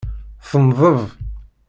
Tenḍeb. 0.49 1.01